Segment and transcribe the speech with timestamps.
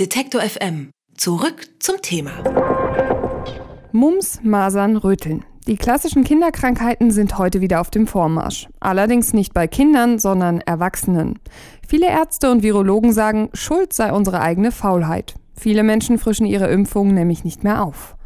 [0.00, 0.90] Detektor FM.
[1.16, 2.32] Zurück zum Thema.
[3.92, 5.44] Mumps, Masern, Röteln.
[5.68, 8.66] Die klassischen Kinderkrankheiten sind heute wieder auf dem Vormarsch.
[8.80, 11.38] Allerdings nicht bei Kindern, sondern Erwachsenen.
[11.86, 15.36] Viele Ärzte und Virologen sagen, Schuld sei unsere eigene Faulheit.
[15.56, 18.16] Viele Menschen frischen ihre Impfungen nämlich nicht mehr auf.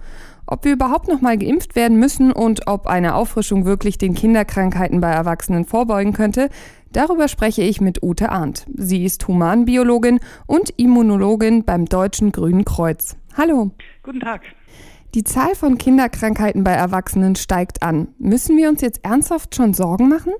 [0.50, 4.98] Ob wir überhaupt noch mal geimpft werden müssen und ob eine Auffrischung wirklich den Kinderkrankheiten
[4.98, 6.48] bei Erwachsenen vorbeugen könnte,
[6.90, 8.66] Darüber spreche ich mit Ute Arndt.
[8.74, 13.14] Sie ist Humanbiologin und Immunologin beim Deutschen Grünen Kreuz.
[13.36, 13.72] Hallo.
[14.02, 14.40] Guten Tag.
[15.14, 18.08] Die Zahl von Kinderkrankheiten bei Erwachsenen steigt an.
[18.18, 20.34] Müssen wir uns jetzt ernsthaft schon Sorgen machen?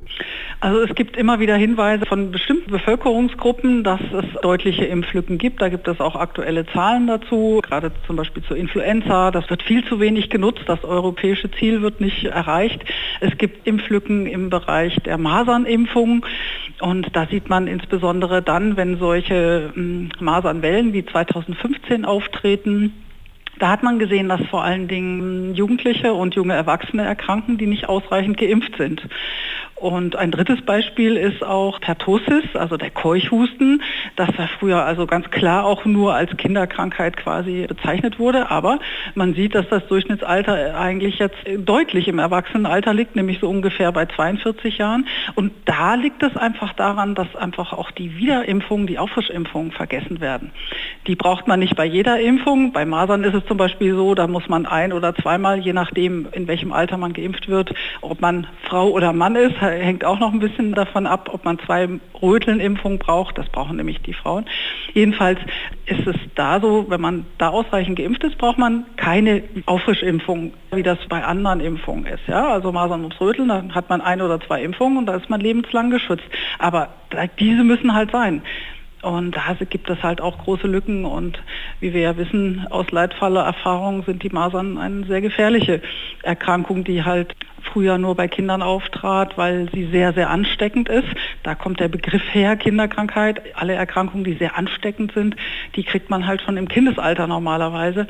[0.60, 5.62] Also es gibt immer wieder Hinweise von bestimmten Bevölkerungsgruppen, dass es deutliche Impflücken gibt.
[5.62, 9.30] Da gibt es auch aktuelle Zahlen dazu, gerade zum Beispiel zur Influenza.
[9.30, 10.64] Das wird viel zu wenig genutzt.
[10.66, 12.84] Das europäische Ziel wird nicht erreicht.
[13.20, 16.26] Es gibt Impflücken im Bereich der Masernimpfung.
[16.80, 22.92] Und da sieht man insbesondere dann, wenn solche hm, Masernwellen wie 2015 auftreten,
[23.58, 27.88] da hat man gesehen, dass vor allen Dingen Jugendliche und junge Erwachsene erkranken, die nicht
[27.88, 29.02] ausreichend geimpft sind.
[29.80, 33.82] Und ein drittes Beispiel ist auch Pertussis, also der Keuchhusten,
[34.16, 38.50] das ja früher also ganz klar auch nur als Kinderkrankheit quasi bezeichnet wurde.
[38.50, 38.80] Aber
[39.14, 44.06] man sieht, dass das Durchschnittsalter eigentlich jetzt deutlich im Erwachsenenalter liegt, nämlich so ungefähr bei
[44.06, 45.06] 42 Jahren.
[45.36, 50.50] Und da liegt es einfach daran, dass einfach auch die Wiederimpfungen, die Auffrischimpfungen vergessen werden.
[51.06, 52.72] Die braucht man nicht bei jeder Impfung.
[52.72, 56.26] Bei Masern ist es zum Beispiel so, da muss man ein oder zweimal, je nachdem,
[56.32, 60.32] in welchem Alter man geimpft wird, ob man Frau oder Mann ist, hängt auch noch
[60.32, 61.88] ein bisschen davon ab, ob man zwei
[62.20, 63.38] Rötelnimpfungen braucht.
[63.38, 64.46] Das brauchen nämlich die Frauen.
[64.94, 65.38] Jedenfalls
[65.86, 70.82] ist es da so, wenn man da ausreichend geimpft ist, braucht man keine Auffrischimpfung, wie
[70.82, 72.26] das bei anderen Impfungen ist.
[72.26, 72.48] Ja?
[72.48, 75.40] Also Masern und Röteln, dann hat man ein oder zwei Impfungen und da ist man
[75.40, 76.28] lebenslang geschützt.
[76.58, 76.88] Aber
[77.38, 78.42] diese müssen halt sein.
[79.02, 81.40] Und da gibt es halt auch große Lücken und
[81.78, 85.80] wie wir ja wissen aus Leitfallerfahrung sind die Masern eine sehr gefährliche
[86.22, 87.36] Erkrankung, die halt
[87.72, 91.08] früher nur bei Kindern auftrat, weil sie sehr, sehr ansteckend ist.
[91.44, 93.42] Da kommt der Begriff her, Kinderkrankheit.
[93.54, 95.36] Alle Erkrankungen, die sehr ansteckend sind,
[95.76, 98.08] die kriegt man halt schon im Kindesalter normalerweise.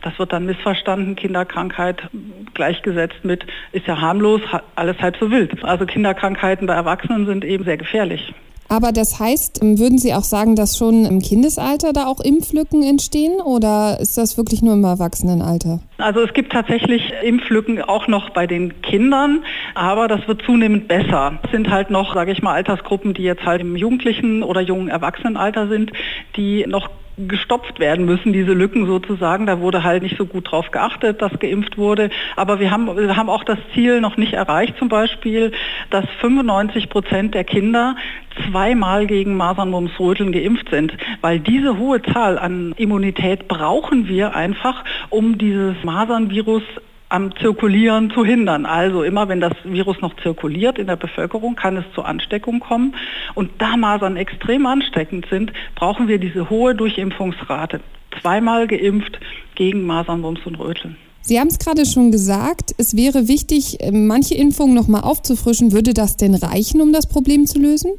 [0.00, 2.08] Das wird dann missverstanden, Kinderkrankheit
[2.54, 4.40] gleichgesetzt mit, ist ja harmlos,
[4.76, 5.62] alles halb so wild.
[5.64, 8.32] Also Kinderkrankheiten bei Erwachsenen sind eben sehr gefährlich.
[8.68, 12.82] Aber das heißt, ähm, würden Sie auch sagen, dass schon im Kindesalter da auch Impflücken
[12.82, 15.80] entstehen oder ist das wirklich nur im Erwachsenenalter?
[15.98, 19.44] Also es gibt tatsächlich Impflücken auch noch bei den Kindern,
[19.74, 21.38] aber das wird zunehmend besser.
[21.44, 24.88] Es sind halt noch, sage ich mal, Altersgruppen, die jetzt halt im jugendlichen oder jungen
[24.88, 25.92] Erwachsenenalter sind,
[26.36, 26.88] die noch
[27.18, 29.46] gestopft werden müssen, diese Lücken sozusagen.
[29.46, 32.10] Da wurde halt nicht so gut drauf geachtet, dass geimpft wurde.
[32.36, 35.52] Aber wir haben, wir haben auch das Ziel noch nicht erreicht, zum Beispiel,
[35.90, 37.96] dass 95 Prozent der Kinder
[38.50, 40.92] zweimal gegen Masern, Mumps, Röteln geimpft sind.
[41.22, 46.62] Weil diese hohe Zahl an Immunität brauchen wir einfach, um dieses Masernvirus
[47.08, 48.66] am Zirkulieren zu hindern.
[48.66, 52.94] Also immer wenn das Virus noch zirkuliert in der Bevölkerung, kann es zur Ansteckung kommen.
[53.34, 57.80] Und da Masern extrem ansteckend sind, brauchen wir diese hohe Durchimpfungsrate.
[58.20, 59.20] Zweimal geimpft
[59.54, 60.96] gegen Masern, Mumps und Röteln.
[61.22, 65.72] Sie haben es gerade schon gesagt, es wäre wichtig, manche Impfungen nochmal aufzufrischen.
[65.72, 67.90] Würde das denn reichen, um das Problem zu lösen?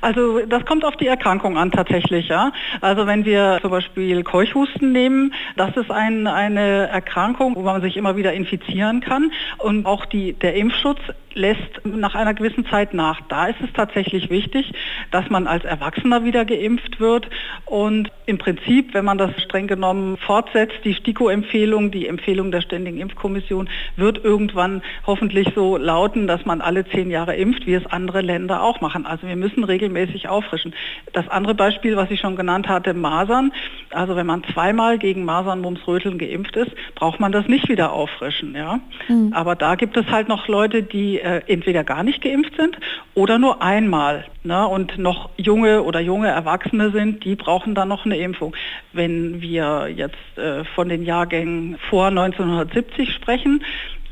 [0.00, 2.28] Also das kommt auf die Erkrankung an tatsächlich.
[2.28, 2.52] Ja?
[2.80, 7.96] Also wenn wir zum Beispiel Keuchhusten nehmen, das ist ein, eine Erkrankung, wo man sich
[7.96, 11.00] immer wieder infizieren kann und auch die, der Impfschutz
[11.36, 13.20] lässt nach einer gewissen Zeit nach.
[13.28, 14.72] Da ist es tatsächlich wichtig,
[15.10, 17.28] dass man als Erwachsener wieder geimpft wird
[17.66, 22.98] und im Prinzip, wenn man das streng genommen fortsetzt, die STIKO-Empfehlung, die Empfehlung der Ständigen
[22.98, 28.22] Impfkommission, wird irgendwann hoffentlich so lauten, dass man alle zehn Jahre impft, wie es andere
[28.22, 29.06] Länder auch machen.
[29.06, 30.74] Also wir müssen regelmäßig auffrischen.
[31.12, 33.52] Das andere Beispiel, was ich schon genannt hatte, Masern.
[33.90, 37.92] Also wenn man zweimal gegen Masern, Mumps, Röteln geimpft ist, braucht man das nicht wieder
[37.92, 38.54] auffrischen.
[38.54, 38.80] Ja?
[39.08, 39.32] Mhm.
[39.32, 42.78] Aber da gibt es halt noch Leute, die äh, entweder gar nicht geimpft sind
[43.14, 48.04] oder nur einmal ne, und noch junge oder junge Erwachsene sind, die brauchen dann noch
[48.04, 48.54] eine Impfung.
[48.92, 53.62] Wenn wir jetzt äh, von den Jahrgängen vor 1970 sprechen,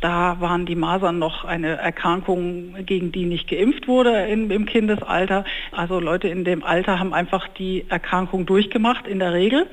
[0.04, 5.46] da waren die Masern noch eine Erkrankung, gegen die nicht geimpft wurde in, im Kindesalter.
[5.72, 9.66] Also Leute in dem Alter haben einfach die Erkrankung durchgemacht in der Regel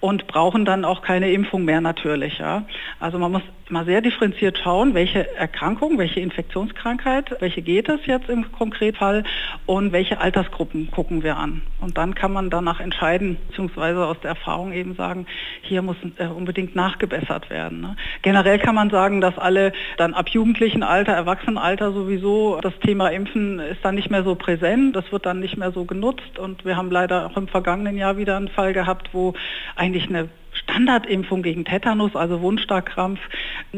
[0.00, 2.38] und brauchen dann auch keine Impfung mehr natürlich.
[2.38, 2.64] Ja.
[2.98, 8.28] Also man muss mal sehr differenziert schauen, welche Erkrankung, welche Infektionskrankheit, welche geht es jetzt
[8.28, 9.24] im Konkretfall
[9.66, 11.62] und welche Altersgruppen gucken wir an.
[11.80, 15.26] Und dann kann man danach entscheiden, beziehungsweise aus der Erfahrung eben sagen,
[15.62, 17.80] hier muss äh, unbedingt nachgebessert werden.
[17.80, 17.96] Ne?
[18.22, 23.58] Generell kann man sagen, dass alle dann ab jugendlichen Alter, Erwachsenenalter sowieso, das Thema Impfen
[23.58, 26.38] ist dann nicht mehr so präsent, das wird dann nicht mehr so genutzt.
[26.38, 29.34] Und wir haben leider auch im vergangenen Jahr wieder einen Fall gehabt, wo
[29.76, 33.20] eigentlich eine Standardimpfung gegen Tetanus, also Wundstarkrampf,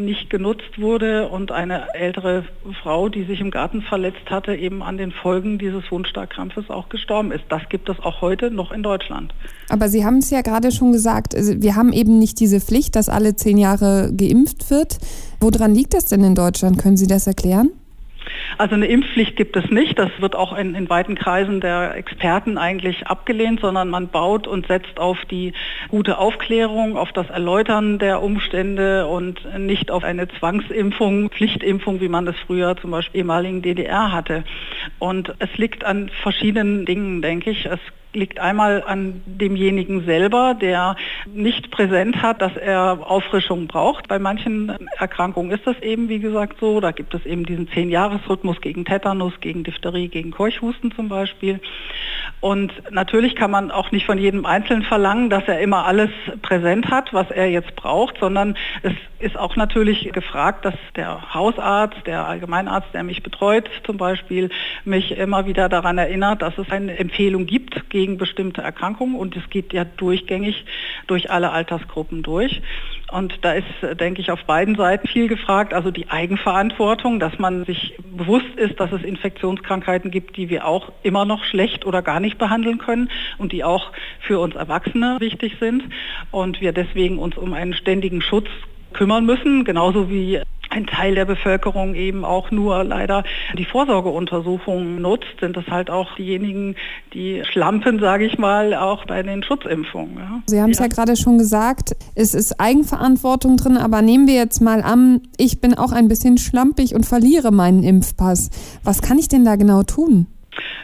[0.05, 2.45] nicht genutzt wurde und eine ältere
[2.83, 7.33] Frau, die sich im Garten verletzt hatte, eben an den Folgen dieses Wundstarkrampfes auch gestorben
[7.33, 7.45] ist.
[7.49, 9.33] Das gibt es auch heute noch in Deutschland.
[9.69, 12.97] Aber Sie haben es ja gerade schon gesagt, also wir haben eben nicht diese Pflicht,
[12.97, 14.99] dass alle zehn Jahre geimpft wird.
[15.41, 16.79] Woran liegt das denn in Deutschland?
[16.79, 17.71] Können Sie das erklären?
[18.57, 19.99] Also eine Impfpflicht gibt es nicht.
[19.99, 24.67] Das wird auch in, in, weiten Kreisen der Experten eigentlich abgelehnt, sondern man baut und
[24.67, 25.53] setzt auf die
[25.89, 32.25] gute Aufklärung, auf das Erläutern der Umstände und nicht auf eine Zwangsimpfung, Pflichtimpfung, wie man
[32.25, 34.45] das früher zum Beispiel ehemaligen DDR hatte.
[34.99, 37.67] Und es liegt an verschiedenen Dingen, denke ich.
[37.67, 37.81] Es
[38.13, 40.97] liegt einmal an demjenigen selber, der
[41.27, 44.09] nicht präsent hat, dass er Auffrischung braucht.
[44.09, 46.81] Bei manchen Erkrankungen ist das eben, wie gesagt, so.
[46.81, 51.61] Da gibt es eben diesen Zehn-Jahres-Rhythmus gegen Tetanus, gegen Diphtherie, gegen Keuchhusten zum Beispiel.
[52.41, 56.11] Und natürlich kann man auch nicht von jedem Einzelnen verlangen, dass er immer alles
[56.43, 62.07] präsent hat, was er jetzt braucht, sondern es ist auch natürlich gefragt, dass der Hausarzt,
[62.07, 64.51] der Allgemeinarzt, der mich betreut zum Beispiel,
[64.85, 69.49] mich immer wieder daran erinnert, dass es eine Empfehlung gibt gegen bestimmte Erkrankungen und es
[69.51, 70.65] geht ja durchgängig
[71.07, 72.63] durch alle Altersgruppen durch.
[73.11, 73.65] Und da ist,
[73.99, 75.73] denke ich, auf beiden Seiten viel gefragt.
[75.73, 80.93] Also die Eigenverantwortung, dass man sich bewusst ist, dass es Infektionskrankheiten gibt, die wir auch
[81.03, 85.57] immer noch schlecht oder gar nicht behandeln können und die auch für uns Erwachsene wichtig
[85.59, 85.85] sind.
[86.31, 88.49] Und wir deswegen uns um einen ständigen Schutz
[88.93, 90.41] kümmern müssen, genauso wie
[90.71, 93.25] ein Teil der Bevölkerung eben auch nur leider
[93.57, 96.77] die Vorsorgeuntersuchungen nutzt, sind das halt auch diejenigen,
[97.15, 100.19] die schlampen, sage ich mal, auch bei den Schutzimpfungen.
[100.19, 100.43] Ja.
[100.47, 100.85] Sie haben es ja.
[100.85, 105.61] ja gerade schon gesagt, es ist Eigenverantwortung drin, aber nehmen wir jetzt mal an, ich
[105.61, 108.51] bin auch ein bisschen schlampig und verliere meinen Impfpass.
[108.85, 110.27] Was kann ich denn da genau tun?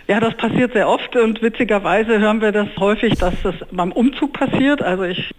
[0.07, 4.33] Ja, das passiert sehr oft und witzigerweise hören wir das häufig, dass das beim Umzug
[4.33, 4.83] passiert.
[4.83, 5.35] Also ich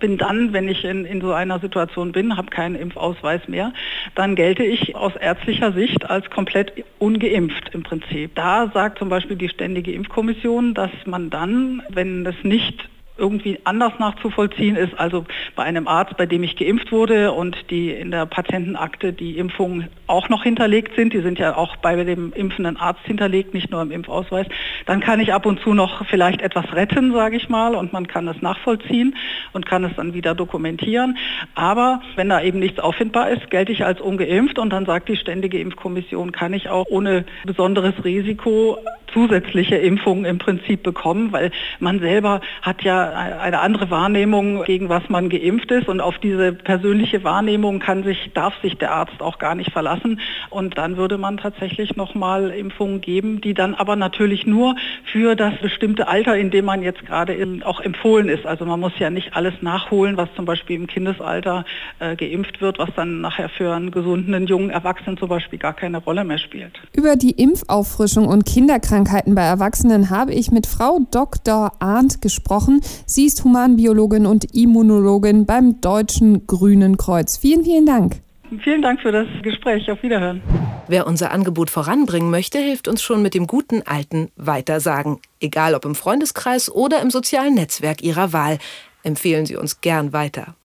[0.00, 3.72] bin dann, wenn ich in, in so einer Situation bin, habe keinen Impfausweis mehr,
[4.14, 8.34] dann gelte ich aus ärztlicher Sicht als komplett ungeimpft im Prinzip.
[8.34, 12.89] Da sagt zum Beispiel die Ständige Impfkommission, dass man dann, wenn es nicht
[13.20, 15.24] irgendwie anders nachzuvollziehen ist, also
[15.54, 19.88] bei einem Arzt, bei dem ich geimpft wurde und die in der Patientenakte die Impfungen
[20.06, 23.82] auch noch hinterlegt sind, die sind ja auch bei dem impfenden Arzt hinterlegt, nicht nur
[23.82, 24.46] im Impfausweis,
[24.86, 28.06] dann kann ich ab und zu noch vielleicht etwas retten, sage ich mal, und man
[28.06, 29.14] kann das nachvollziehen
[29.52, 31.18] und kann es dann wieder dokumentieren.
[31.54, 35.16] Aber wenn da eben nichts auffindbar ist, gelte ich als ungeimpft und dann sagt die
[35.16, 38.78] Ständige Impfkommission, kann ich auch ohne besonderes Risiko
[39.12, 45.08] zusätzliche Impfungen im Prinzip bekommen, weil man selber hat ja eine andere Wahrnehmung, gegen was
[45.08, 45.88] man geimpft ist.
[45.88, 50.20] Und auf diese persönliche Wahrnehmung kann sich, darf sich der Arzt auch gar nicht verlassen.
[50.50, 54.76] Und dann würde man tatsächlich nochmal Impfungen geben, die dann aber natürlich nur
[55.12, 58.46] für das bestimmte Alter, in dem man jetzt gerade auch empfohlen ist.
[58.46, 61.64] Also man muss ja nicht alles nachholen, was zum Beispiel im Kindesalter
[61.98, 65.98] äh, geimpft wird, was dann nachher für einen gesunden jungen Erwachsenen zum Beispiel gar keine
[65.98, 66.72] Rolle mehr spielt.
[66.94, 71.72] Über die Impfauffrischung und Kinderkrankheiten bei Erwachsenen habe ich mit Frau Dr.
[71.78, 72.80] Arndt gesprochen.
[73.06, 77.36] Sie ist Humanbiologin und Immunologin beim Deutschen Grünen Kreuz.
[77.36, 78.16] Vielen, vielen Dank.
[78.62, 79.90] Vielen Dank für das Gespräch.
[79.90, 80.42] Auf Wiederhören.
[80.88, 85.20] Wer unser Angebot voranbringen möchte, hilft uns schon mit dem guten alten Weitersagen.
[85.38, 88.58] Egal ob im Freundeskreis oder im sozialen Netzwerk Ihrer Wahl.
[89.04, 90.56] Empfehlen Sie uns gern weiter.